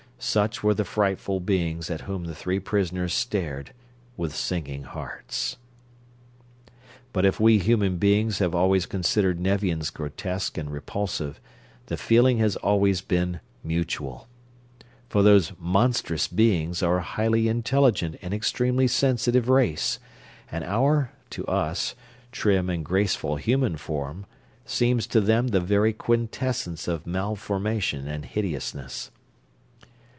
Such 0.23 0.61
were 0.61 0.75
the 0.75 0.85
frightful 0.85 1.39
beings 1.39 1.89
at 1.89 2.01
whom 2.01 2.25
the 2.25 2.35
three 2.35 2.59
prisoners 2.59 3.11
stared 3.11 3.73
with 4.15 4.35
sinking 4.35 4.83
hearts. 4.83 5.57
But 7.11 7.25
if 7.25 7.39
we 7.39 7.57
human 7.57 7.97
beings 7.97 8.37
have 8.37 8.53
always 8.53 8.85
considered 8.85 9.39
Nevians 9.39 9.89
grotesque 9.89 10.59
and 10.59 10.69
repulsive, 10.69 11.41
the 11.87 11.97
feeling 11.97 12.37
has 12.37 12.55
always 12.57 13.01
been 13.01 13.39
mutual. 13.63 14.27
For 15.09 15.23
those 15.23 15.53
"monstrous" 15.57 16.27
beings 16.27 16.83
are 16.83 16.97
a 16.97 17.01
highly 17.03 17.47
intelligent 17.47 18.19
and 18.21 18.31
extremely 18.31 18.87
sensitive 18.87 19.49
race, 19.49 19.97
and 20.51 20.63
our 20.63 21.13
to 21.31 21.43
us 21.47 21.95
trim 22.31 22.69
and 22.69 22.85
graceful 22.85 23.37
human 23.37 23.75
forms 23.75 24.27
seems 24.65 25.07
to 25.07 25.19
them 25.19 25.47
the 25.47 25.59
very 25.59 25.93
quintessence 25.93 26.87
of 26.87 27.07
malformation 27.07 28.07
and 28.07 28.25
hideousness. 28.25 29.09